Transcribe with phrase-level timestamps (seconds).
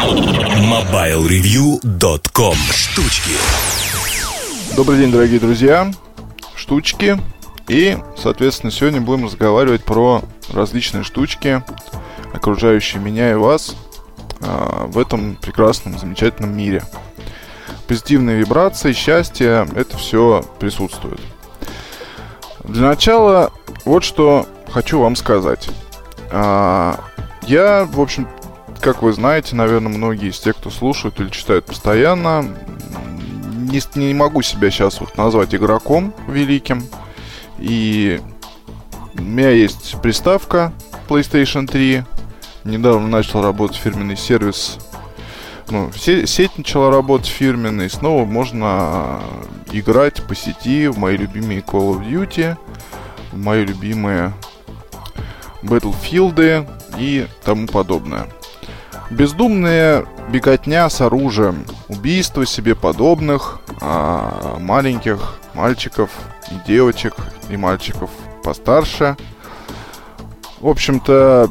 [0.00, 3.32] MobileReview.com Штучки
[4.74, 5.92] Добрый день, дорогие друзья.
[6.54, 7.20] Штучки.
[7.68, 11.62] И, соответственно, сегодня будем разговаривать про различные штучки,
[12.32, 13.76] окружающие меня и вас
[14.40, 16.82] э, в этом прекрасном, замечательном мире.
[17.86, 21.20] Позитивные вибрации, счастье, это все присутствует.
[22.64, 23.52] Для начала
[23.84, 25.68] вот что хочу вам сказать.
[26.30, 26.94] Э,
[27.42, 28.26] я, в общем,
[28.80, 32.44] как вы знаете, наверное, многие из тех, кто слушают или читают постоянно,
[33.70, 36.84] не, не могу себя сейчас вот назвать игроком великим.
[37.58, 38.20] И
[39.14, 40.72] у меня есть приставка
[41.08, 42.04] PlayStation 3.
[42.64, 44.78] Недавно начал работать фирменный сервис.
[45.68, 47.90] Ну, сеть начала работать фирменной.
[47.90, 49.20] Снова можно
[49.72, 52.56] играть по сети в мои любимые Call of Duty,
[53.30, 54.32] в мои любимые
[55.62, 56.66] Battlefield
[56.98, 58.26] и тому подобное.
[59.10, 66.10] Бездумная беготня с оружием, убийство себе подобных, а, маленьких мальчиков
[66.50, 67.14] и девочек,
[67.50, 68.08] и мальчиков
[68.44, 69.16] постарше.
[70.60, 71.50] В общем-то,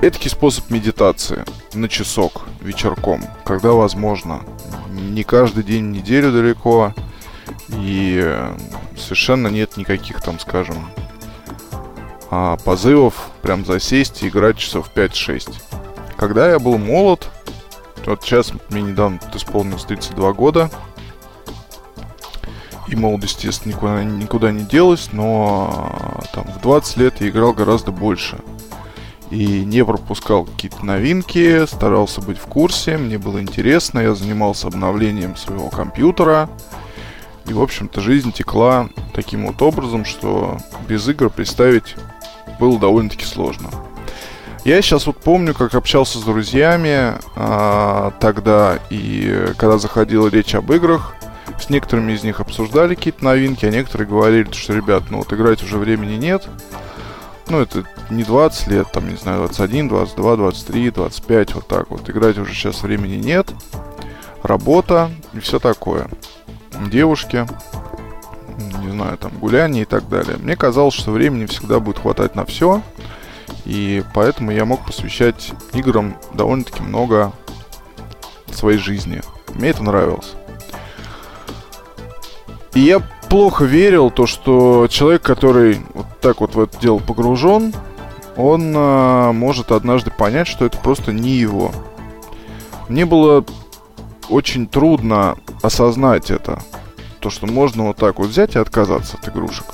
[0.00, 4.40] это способ медитации на часок вечерком, когда возможно.
[4.90, 6.94] Не каждый день, неделю далеко.
[7.68, 8.54] И
[8.96, 10.88] совершенно нет никаких там, скажем,
[12.30, 15.50] а, позывов прям засесть и играть часов 5-6.
[16.18, 17.30] Когда я был молод,
[18.04, 20.68] вот сейчас мне недавно исполнилось 32 года,
[22.88, 27.92] и молодость, естественно, никуда, никуда не делась, но там в 20 лет я играл гораздо
[27.92, 28.40] больше.
[29.30, 35.36] И не пропускал какие-то новинки, старался быть в курсе, мне было интересно, я занимался обновлением
[35.36, 36.50] своего компьютера.
[37.46, 40.58] И, в общем-то, жизнь текла таким вот образом, что
[40.88, 41.94] без игр представить
[42.58, 43.70] было довольно-таки сложно.
[44.68, 50.70] Я сейчас вот помню, как общался с друзьями а, тогда, и когда заходила речь об
[50.70, 51.14] играх,
[51.58, 55.62] с некоторыми из них обсуждали какие-то новинки, а некоторые говорили, что, ребят, ну вот играть
[55.62, 56.46] уже времени нет.
[57.48, 62.10] Ну, это не 20 лет, там, не знаю, 21, 22, 23, 25, вот так вот.
[62.10, 63.50] Играть уже сейчас времени нет.
[64.42, 66.08] Работа и все такое.
[66.90, 67.46] Девушки,
[68.82, 70.36] не знаю, там, гуляние и так далее.
[70.36, 72.82] Мне казалось, что времени всегда будет хватать на все.
[73.68, 77.32] И поэтому я мог посвящать играм довольно-таки много
[78.50, 79.20] своей жизни.
[79.54, 80.32] Мне это нравилось.
[82.72, 87.74] И я плохо верил то, что человек, который вот так вот в это дело погружен,
[88.36, 91.70] он а, может однажды понять, что это просто не его.
[92.88, 93.44] Мне было
[94.30, 96.62] очень трудно осознать это.
[97.20, 99.66] То, что можно вот так вот взять и отказаться от игрушек.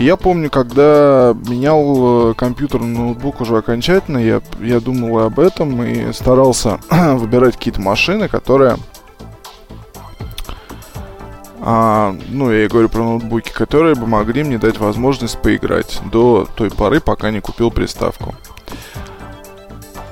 [0.00, 5.38] И я помню, когда менял э, компьютер на ноутбук уже окончательно, я, я думал об
[5.38, 8.78] этом и старался выбирать какие-то машины, которые...
[11.60, 16.70] А, ну, я говорю про ноутбуки, которые бы могли мне дать возможность поиграть до той
[16.70, 18.34] поры, пока не купил приставку.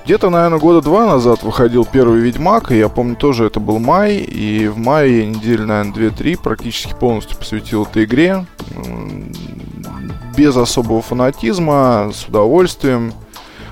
[0.04, 4.16] Где-то, наверное, года два назад выходил первый Ведьмак, и я помню тоже это был май,
[4.16, 8.44] и в мае я недели, наверное, 2-3 практически полностью посвятил этой игре
[10.38, 13.12] без особого фанатизма, с удовольствием,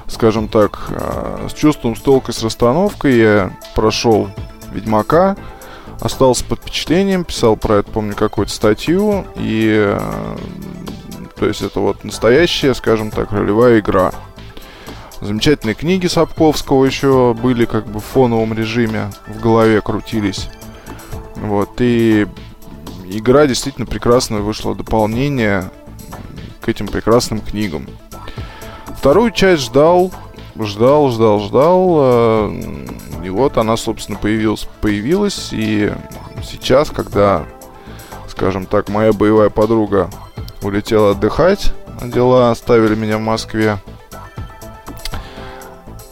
[0.08, 4.28] скажем так, э, с чувством, с толкой, с расстановкой я прошел
[4.72, 5.36] Ведьмака,
[6.00, 10.36] остался под впечатлением, писал про это, помню, какую-то статью, и э,
[11.38, 14.10] то есть это вот настоящая, скажем так, ролевая игра.
[15.20, 20.48] Замечательные книги Сапковского еще были как бы в фоновом режиме, в голове крутились.
[21.36, 22.26] Вот, и
[23.08, 25.70] игра действительно прекрасно вышла дополнение
[26.68, 27.86] этим прекрасным книгам.
[28.98, 30.12] Вторую часть ждал,
[30.58, 31.96] ждал, ждал, ждал.
[31.98, 32.86] Э,
[33.24, 35.50] и вот она, собственно, появилась, появилась.
[35.52, 35.92] И
[36.42, 37.44] сейчас, когда,
[38.28, 40.10] скажем так, моя боевая подруга
[40.62, 41.72] улетела отдыхать,
[42.02, 43.78] дела оставили меня в Москве.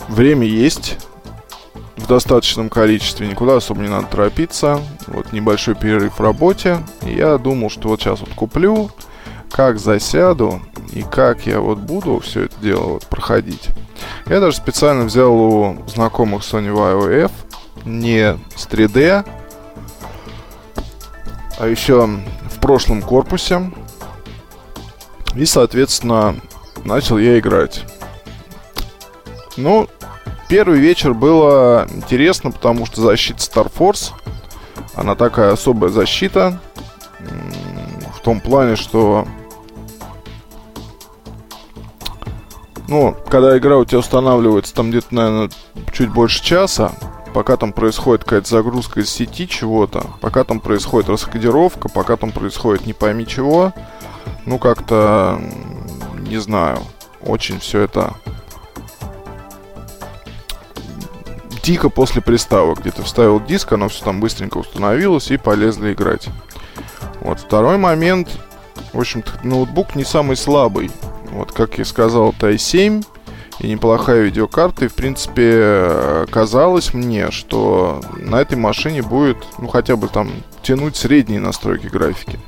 [0.09, 0.99] Время есть
[1.97, 4.81] в достаточном количестве, никуда особо не надо торопиться.
[5.07, 6.79] Вот небольшой перерыв в работе.
[7.03, 8.91] И я думал, что вот сейчас вот куплю,
[9.55, 10.61] как засяду
[10.93, 13.69] и как я вот буду все это дело вот проходить.
[14.27, 17.31] Я даже специально взял у знакомых Sony Vaio
[17.85, 19.25] не с 3D,
[21.57, 22.09] а еще
[22.51, 23.71] в прошлом корпусе.
[25.37, 26.35] И, соответственно,
[26.85, 27.85] начал я играть.
[29.57, 29.89] Ну,
[30.49, 34.11] первый вечер было интересно, потому что защита Star Force,
[34.97, 36.61] она такая особая защита,
[38.17, 39.29] в том плане, что
[42.95, 45.51] ну, когда игра у тебя устанавливается там где-то, наверное,
[45.93, 46.93] чуть больше часа,
[47.33, 52.87] пока там происходит какая-то загрузка из сети чего-то, пока там происходит раскодировка, пока там происходит
[52.87, 53.73] не пойми чего,
[54.47, 55.41] ну, как-то,
[56.21, 56.79] не знаю,
[57.21, 58.15] очень все это
[61.65, 62.79] дико после приставок.
[62.79, 66.29] Где-то вставил диск, оно все там быстренько установилось и полезли играть.
[67.23, 67.41] Вот.
[67.41, 68.29] Второй момент.
[68.93, 70.93] В общем-то, ноутбук не самый слабый.
[71.35, 73.05] Вот, как я сказал, это i7
[73.59, 74.85] и неплохая видеокарта.
[74.85, 80.31] И, в принципе, казалось мне, что на этой машине будет, ну, хотя бы там
[80.63, 82.39] тянуть средние настройки графики.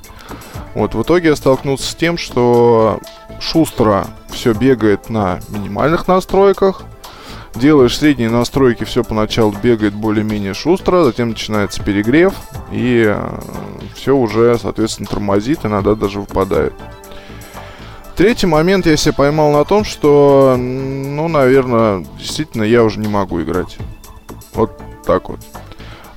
[0.74, 3.00] Вот, в итоге я столкнулся с тем, что
[3.40, 6.82] шустро все бегает на минимальных настройках.
[7.56, 12.34] Делаешь средние настройки, все поначалу бегает более-менее шустро, затем начинается перегрев,
[12.70, 13.40] и э,
[13.94, 16.74] все уже, соответственно, тормозит, иногда даже выпадает.
[18.16, 23.42] Третий момент я себя поймал на том, что, ну, наверное, действительно я уже не могу
[23.42, 23.76] играть.
[24.54, 25.40] Вот так вот.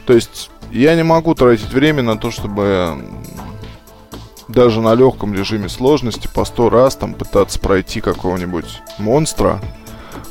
[0.05, 3.03] То есть я не могу тратить время на то, чтобы
[4.47, 9.61] даже на легком режиме сложности по сто раз там пытаться пройти какого-нибудь монстра,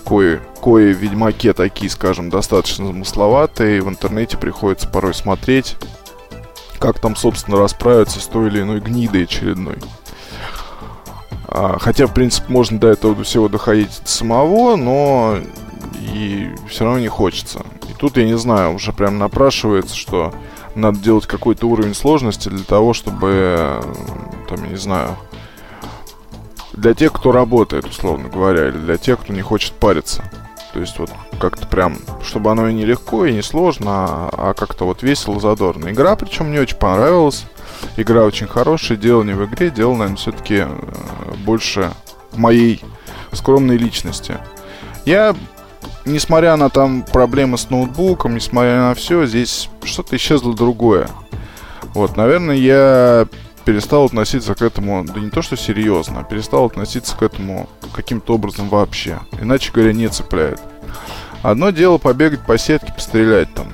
[0.06, 5.76] кое, кое Ведьмаке такие, скажем, достаточно замысловатые, и в интернете приходится порой смотреть,
[6.79, 9.76] как там, собственно, расправиться с той или иной гнидой очередной.
[11.49, 15.39] А, хотя, в принципе, можно до этого всего доходить самого, но
[16.12, 17.65] и все равно не хочется.
[17.89, 20.35] И тут, я не знаю, уже прям напрашивается, что
[20.75, 23.81] надо делать какой-то уровень сложности для того, чтобы,
[24.49, 25.17] там, я не знаю,
[26.75, 30.31] для тех, кто работает, условно говоря, или для тех, кто не хочет париться.
[30.79, 31.11] То есть вот
[31.41, 35.41] как-то прям, чтобы оно и не легко, и не сложно, а, а как-то вот весело,
[35.41, 35.91] задорно.
[35.91, 37.47] Игра, причем мне очень понравилась.
[37.97, 40.69] Игра очень хорошая, дело не в игре, дело, наверное, все-таки э,
[41.45, 41.91] больше
[42.37, 42.81] моей
[43.33, 44.37] скромной личности.
[45.05, 45.35] Я,
[46.05, 51.09] несмотря на там проблемы с ноутбуком, несмотря на все, здесь что-то исчезло другое.
[51.93, 53.27] Вот, наверное, я
[53.69, 58.37] перестал относиться к этому, да не то что серьезно, а перестал относиться к этому каким-то
[58.37, 59.19] образом вообще.
[59.43, 60.59] Иначе говоря, не цепляет.
[61.43, 63.67] Одно дело побегать по сетке, пострелять там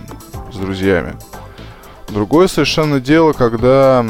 [0.53, 1.15] с друзьями.
[2.09, 4.05] Другое совершенно дело, когда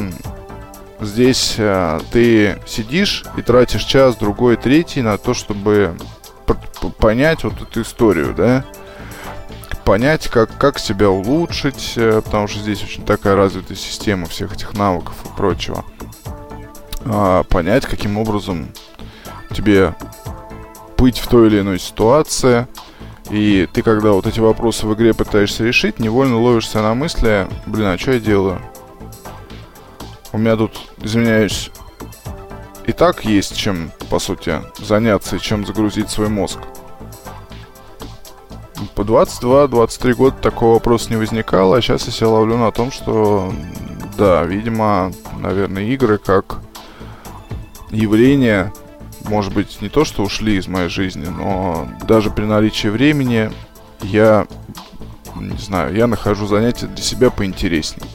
[0.99, 5.95] здесь э, ты сидишь и тратишь час, другой, третий на то, чтобы
[6.97, 8.65] понять вот эту историю, да,
[9.85, 14.73] понять, как, как себя улучшить, э, потому что здесь очень такая развитая система всех этих
[14.73, 15.85] навыков и прочего.
[17.05, 18.69] А, понять, каким образом
[19.51, 19.95] тебе
[20.97, 22.67] быть в той или иной ситуации,
[23.29, 27.87] и ты, когда вот эти вопросы в игре пытаешься решить, невольно ловишься на мысли, блин,
[27.87, 28.61] а что я делаю?
[30.31, 31.71] У меня тут, извиняюсь,
[32.85, 36.59] и так есть чем, по сути, заняться и чем загрузить свой мозг.
[38.95, 43.53] По 22-23 года такого вопроса не возникало, а сейчас я себя ловлю на том, что,
[44.17, 46.59] да, видимо, наверное, игры как
[47.89, 48.71] явление
[49.29, 53.51] может быть, не то, что ушли из моей жизни, но даже при наличии времени
[54.01, 54.47] я,
[55.35, 58.07] не знаю, я нахожу занятия для себя поинтереснее.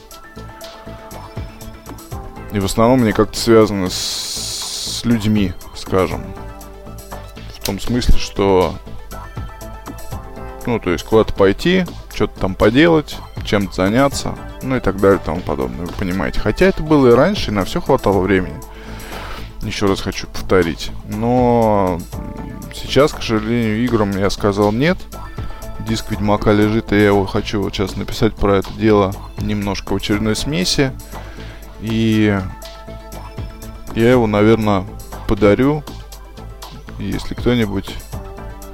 [2.51, 6.23] И в основном они как-то связаны с, с людьми, скажем.
[7.55, 8.75] В том смысле, что,
[10.65, 15.25] ну, то есть куда-то пойти, что-то там поделать, чем-то заняться, ну и так далее и
[15.25, 16.39] тому подобное, вы понимаете.
[16.39, 18.59] Хотя это было и раньше, и на все хватало времени.
[19.61, 20.91] Еще раз хочу повторить.
[21.07, 21.99] Но
[22.73, 24.97] сейчас, к сожалению, играм я сказал нет.
[25.87, 29.95] Диск Ведьмака лежит, и я его хочу вот сейчас написать про это дело немножко в
[29.97, 30.91] очередной смеси.
[31.81, 32.37] И
[33.95, 34.85] я его, наверное,
[35.27, 35.83] подарю,
[36.99, 37.95] если кто-нибудь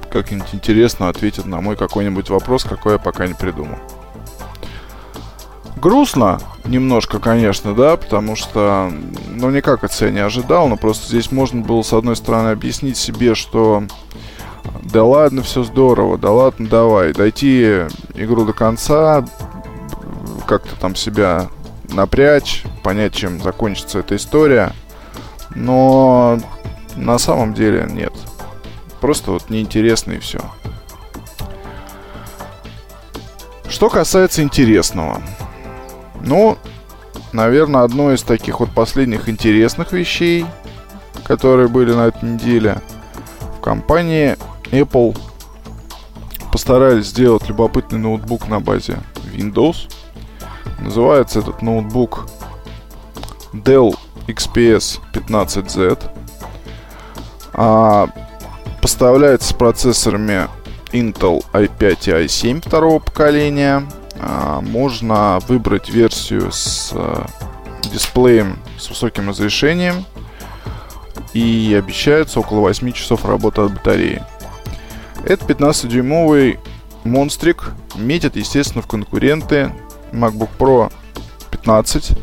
[0.08, 3.78] как-нибудь интересно ответит на мой какой-нибудь вопрос, какой я пока не придумал.
[5.76, 8.92] Грустно немножко, конечно, да, потому что,
[9.28, 12.96] ну, никак от себя не ожидал, но просто здесь можно было, с одной стороны, объяснить
[12.96, 13.84] себе, что
[14.82, 17.82] да ладно, все здорово, да ладно, давай, дойти
[18.14, 19.24] игру до конца,
[20.46, 21.48] как-то там себя
[21.90, 24.72] напрячь, понять, чем закончится эта история,
[25.54, 26.38] но
[26.96, 28.12] на самом деле нет.
[29.00, 30.40] Просто вот неинтересно и все.
[33.68, 35.22] Что касается интересного.
[36.20, 36.58] Ну,
[37.32, 40.46] наверное, одно из таких вот последних интересных вещей,
[41.24, 42.80] которые были на этой неделе,
[43.56, 44.36] в компании
[44.70, 45.16] Apple
[46.50, 48.98] постарались сделать любопытный ноутбук на базе
[49.34, 49.90] Windows.
[50.80, 52.26] Называется этот ноутбук
[53.52, 53.94] Dell
[54.26, 56.10] XPS 15Z.
[57.52, 58.08] А,
[58.98, 60.48] поставляется процессорами
[60.90, 63.86] Intel i5 и i7 второго поколения.
[64.18, 67.28] А, можно выбрать версию с а,
[67.92, 70.04] дисплеем с высоким разрешением.
[71.32, 74.24] И обещается около 8 часов работы от батареи.
[75.24, 76.58] Это 15-дюймовый
[77.04, 77.70] монстрик.
[77.94, 79.72] Метит, естественно, в конкуренты
[80.10, 80.92] MacBook Pro
[81.52, 82.18] 15.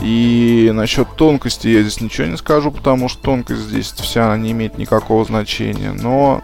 [0.00, 4.52] И насчет тонкости я здесь ничего не скажу, потому что тонкость здесь вся она не
[4.52, 5.92] имеет никакого значения.
[5.92, 6.42] Но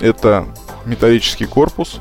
[0.00, 0.46] это
[0.84, 2.00] металлический корпус.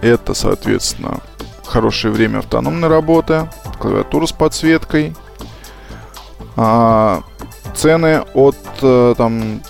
[0.00, 1.20] Это, соответственно,
[1.64, 3.48] хорошее время автономной работы.
[3.78, 5.14] Клавиатура с подсветкой.
[6.56, 7.22] А,
[7.74, 9.62] цены от э, там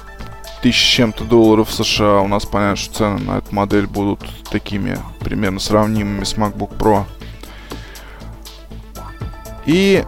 [0.63, 2.21] тысяч чем-то долларов США.
[2.21, 4.21] У нас понятно, что цены на эту модель будут
[4.51, 7.05] такими примерно сравнимыми с MacBook Pro.
[9.66, 10.04] И,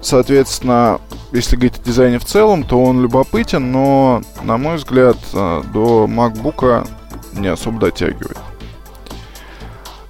[0.00, 1.00] соответственно,
[1.32, 6.06] если говорить о дизайне в целом, то он любопытен, но, на мой взгляд, э, до
[6.06, 6.86] MacBook
[7.34, 8.38] не особо дотягивает.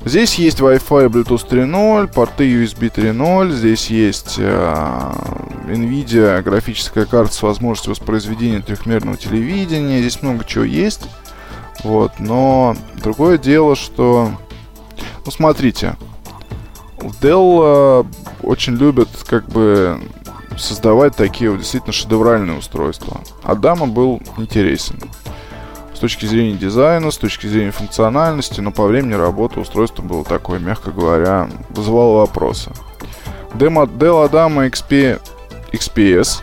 [0.05, 5.13] Здесь есть Wi-Fi Bluetooth 3.0, порты USB 3.0, здесь есть э,
[5.69, 11.03] NVIDIA графическая карта с возможностью воспроизведения трехмерного телевидения, здесь много чего есть.
[11.85, 14.33] Вот, но другое дело, что...
[15.25, 15.95] Ну, смотрите,
[17.21, 18.05] Dell э,
[18.43, 20.01] очень любят как бы
[20.57, 23.21] создавать такие вот действительно шедевральные устройства.
[23.43, 25.01] Адама был интересен.
[25.95, 30.59] С точки зрения дизайна, с точки зрения функциональности, но по времени работы устройство было такое,
[30.59, 32.71] мягко говоря, вызывало вопросы.
[33.55, 35.21] Dell Adama XP,
[35.73, 36.43] XPS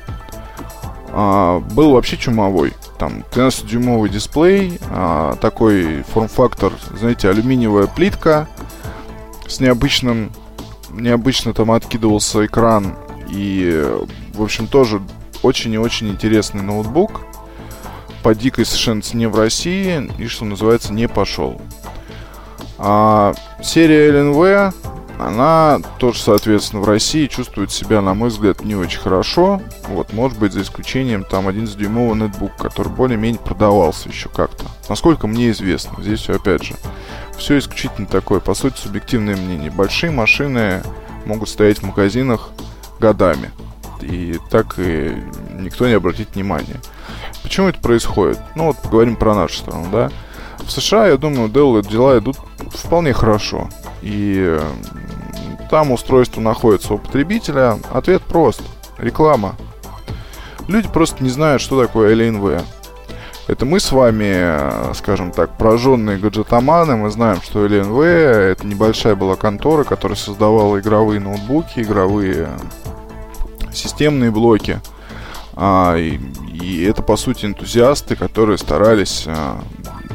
[1.11, 2.73] а, был вообще чумовой.
[2.97, 8.47] Там 13-дюймовый дисплей, а, такой форм-фактор, знаете, алюминиевая плитка
[9.47, 10.31] с необычным,
[10.91, 12.95] необычно там откидывался экран
[13.29, 13.85] и,
[14.33, 15.01] в общем, тоже
[15.43, 17.21] очень и очень интересный ноутбук.
[18.23, 21.61] По дикой совершенно цене в России и, что называется, не пошел.
[22.77, 24.73] А серия LNV,
[25.19, 29.61] она тоже, соответственно, в России чувствует себя, на мой взгляд, не очень хорошо.
[29.87, 34.65] Вот, может быть, за исключением там 11-дюймового нетбук, который более-менее продавался еще как-то.
[34.87, 36.01] Насколько мне известно.
[36.01, 36.75] Здесь все, опять же,
[37.39, 39.71] все исключительно такое, по сути, субъективное мнение.
[39.71, 40.83] Большие машины
[41.25, 42.49] могут стоять в магазинах
[42.99, 43.51] годами.
[44.01, 45.15] И так и
[45.59, 46.79] никто не обратит внимания.
[47.41, 48.39] Почему это происходит?
[48.55, 50.11] Ну вот поговорим про нашу страну, да.
[50.59, 52.37] В США, я думаю, Dell дела идут
[52.71, 53.69] вполне хорошо.
[54.01, 54.59] И
[55.69, 57.77] там устройство находится у потребителя.
[57.91, 58.61] Ответ прост.
[58.97, 59.55] Реклама.
[60.67, 62.63] Люди просто не знают, что такое LNV.
[63.49, 66.95] Это мы с вами, скажем так, прожженные гаджетоманы.
[66.97, 72.47] Мы знаем, что LNV это небольшая была контора, которая создавала игровые ноутбуки, игровые
[73.73, 74.79] системные блоки.
[75.55, 76.19] А, и,
[76.61, 79.59] и это, по сути, энтузиасты, которые старались а,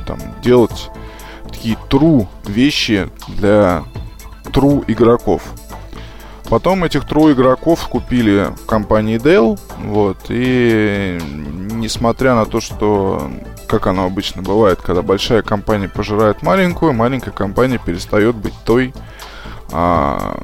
[0.06, 0.92] там, делать
[1.48, 3.82] такие true вещи для
[4.44, 5.42] true игроков.
[6.48, 11.18] Потом этих true игроков купили в компании Dell, вот, и
[11.84, 13.30] несмотря на то, что,
[13.66, 18.94] как оно обычно бывает, когда большая компания пожирает маленькую, маленькая компания перестает быть той,
[19.70, 20.40] а,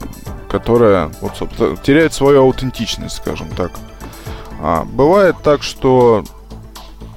[0.50, 3.73] которая вот, собственно, теряет свою аутентичность, скажем так.
[4.61, 6.25] А, бывает так, что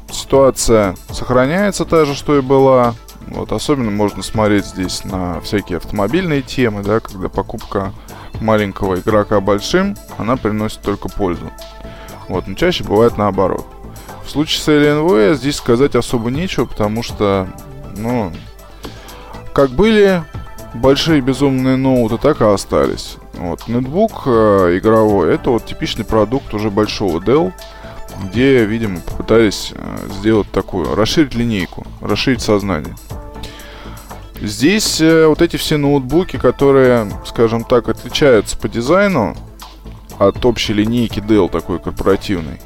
[0.09, 2.95] ситуация сохраняется та же, что и была.
[3.27, 7.91] Вот, особенно можно смотреть здесь на всякие автомобильные темы, да, когда покупка
[8.39, 11.51] маленького игрока большим, она приносит только пользу.
[12.29, 13.65] Вот, но чаще бывает наоборот.
[14.25, 17.47] В случае с Alienware здесь сказать особо нечего, потому что,
[17.97, 18.31] ну,
[19.53, 20.23] как были
[20.73, 23.17] большие безумные ноуты, так и остались.
[23.33, 27.51] Вот, нетбук э, игровой, это вот типичный продукт уже большого Dell,
[28.23, 32.95] где, видимо, попытались э, сделать такую, расширить линейку, расширить сознание.
[34.41, 39.35] Здесь э, вот эти все ноутбуки, которые, скажем так, отличаются по дизайну
[40.19, 42.59] от общей линейки Dell такой корпоративной.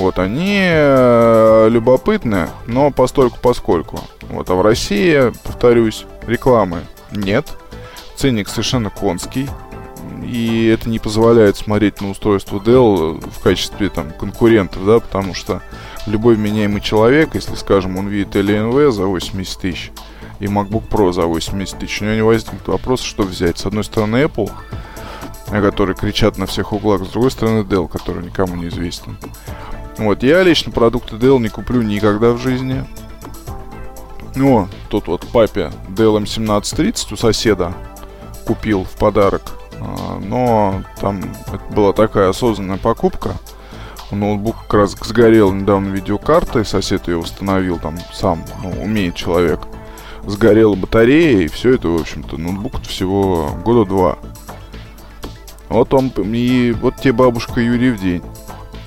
[0.00, 4.00] Вот, они э, любопытны, но постольку поскольку.
[4.30, 7.46] Вот, а в России, повторюсь, рекламы нет.
[8.16, 9.46] Ценник совершенно конский.
[10.24, 15.60] И это не позволяет смотреть на устройство Dell в качестве там, конкурентов, да, потому что
[16.06, 19.92] любой вменяемый человек, если, скажем, он видит LNV за 80 тысяч
[20.38, 23.58] и MacBook Pro за 80 тысяч, у него не возникнет вопрос, что взять.
[23.58, 24.50] С одной стороны Apple,
[25.50, 29.18] которые кричат на всех углах, с другой стороны Dell, который никому не известен.
[29.98, 32.84] Вот, я лично продукты Dell не куплю никогда в жизни.
[34.34, 37.74] Ну, тут вот папе Dell M1730 у соседа
[38.46, 39.42] купил в подарок.
[39.80, 43.34] А, но там это была такая осознанная покупка.
[44.10, 49.60] ноутбук как раз сгорел недавно видеокартой, сосед ее установил там сам, ну, умеет человек.
[50.26, 54.18] Сгорела батарея, и все это, в общем-то, ноутбук всего года два.
[55.68, 58.22] Вот он, и вот тебе бабушка Юрий в день.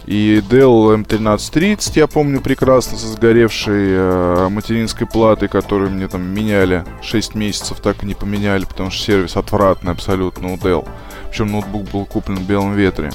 [0.05, 6.83] И Dell M1330, я помню прекрасно, со сгоревшей э, материнской платой, которую мне там меняли
[7.01, 10.85] 6 месяцев, так и не поменяли, потому что сервис отвратный абсолютно у Dell.
[11.29, 13.11] Причем ноутбук был куплен в белом ветре.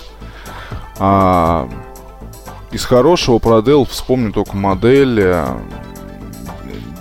[0.99, 1.69] А,
[2.71, 5.21] из хорошего про Dell вспомню только модель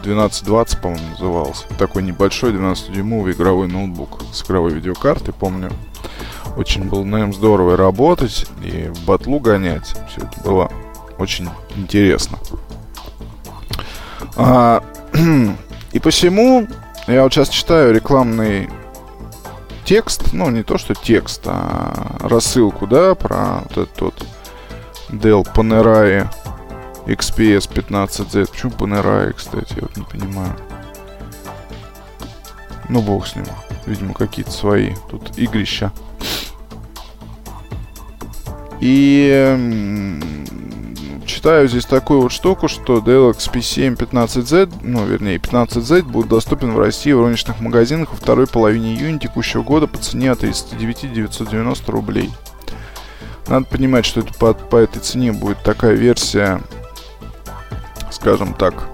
[0.04, 1.66] 1220, э, по-моему, назывался.
[1.78, 5.72] Такой небольшой 12-дюймовый игровой ноутбук с игровой видеокартой, помню.
[6.58, 9.96] Очень было на нем здорово работать и в батлу гонять.
[10.10, 10.72] Все это было
[11.20, 12.40] очень интересно.
[14.36, 14.84] А,
[15.92, 16.68] и посему
[17.06, 18.70] я вот сейчас читаю рекламный
[19.86, 24.28] текст, ну не то что текст, а рассылку, да, про вот этот вот
[25.10, 26.28] Dell Panerai
[27.06, 28.50] XPS 15Z.
[28.52, 30.56] Почему Panerai, кстати, я вот не понимаю.
[32.90, 33.46] Ну, бог с ним.
[33.86, 35.92] Видимо, какие-то свои тут игрища.
[38.80, 40.20] И
[41.26, 46.80] читаю здесь такую вот штуку, что Dell XP7 15Z, ну, вернее, 15Z будет доступен в
[46.80, 51.92] России в розничных магазинах во второй половине июня текущего года по цене от 39 990
[51.92, 52.32] рублей.
[53.48, 56.62] Надо понимать, что это по, по этой цене будет такая версия,
[58.12, 58.90] скажем так,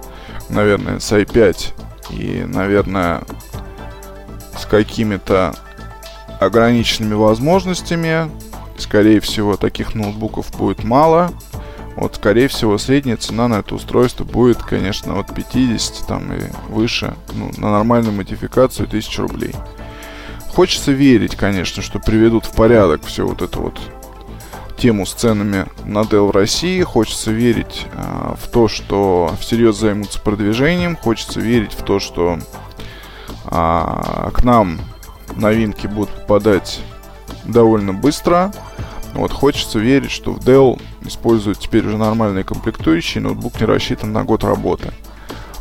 [0.48, 1.72] наверное, с i5
[2.10, 3.22] и, наверное,
[4.56, 5.54] с какими-то
[6.40, 8.30] ограниченными возможностями,
[8.76, 11.30] Скорее всего, таких ноутбуков будет мало.
[11.96, 17.14] Вот, скорее всего, средняя цена на это устройство будет, конечно, от 50 там и выше.
[17.34, 19.54] Ну, на нормальную модификацию 1000 рублей.
[20.54, 23.78] Хочется верить, конечно, что приведут в порядок все вот это вот
[24.76, 26.82] тему с ценами на Dell в России.
[26.82, 30.96] Хочется верить э, в то, что всерьез займутся продвижением.
[30.96, 32.38] Хочется верить в то, что
[33.46, 34.80] э, к нам
[35.36, 36.80] новинки будут попадать
[37.44, 38.52] довольно быстро.
[39.14, 44.24] Вот, хочется верить, что в Dell используют теперь уже нормальные комплектующие, ноутбук не рассчитан на
[44.24, 44.92] год работы.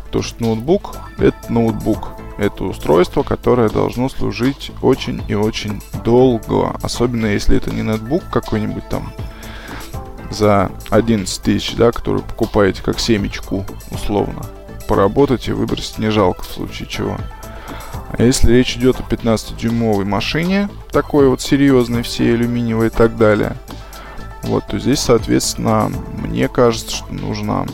[0.05, 2.09] Потому что ноутбук— это ноутбук.
[2.37, 6.75] Это устройство, которое должно служить очень и очень долго.
[6.81, 9.13] Особенно если это не ноутбук какой-нибудь там
[10.31, 14.43] за 11 тысяч, да, который покупаете как семечку, условно.
[14.87, 17.17] Поработать и выбросить не жалко в случае чего.
[18.15, 23.55] А если речь идет о 15-дюймовой машине, такой вот серьезной, все алюминиевой и так далее,
[24.43, 27.65] вот, то здесь, соответственно, мне кажется, что нужно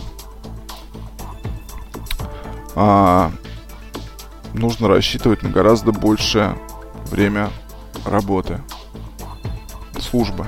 [2.76, 3.32] а,
[4.54, 6.58] нужно рассчитывать на гораздо большее
[7.12, 7.50] время
[8.06, 8.62] работы,
[10.00, 10.48] службы.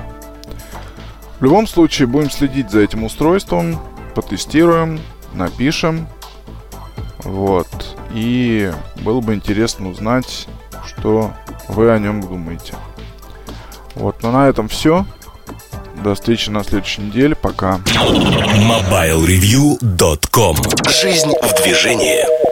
[1.40, 3.78] В любом случае, будем следить за этим устройством,
[4.14, 5.00] потестируем,
[5.34, 6.06] напишем.
[7.24, 7.68] Вот.
[8.14, 10.46] И было бы интересно узнать,
[10.86, 11.32] что
[11.68, 12.74] вы о нем думаете.
[13.94, 15.04] Вот, ну на этом все.
[16.02, 17.34] До встречи на следующей неделе.
[17.34, 17.80] Пока.
[17.86, 20.56] MobileReview.com
[20.88, 22.51] Жизнь в движении.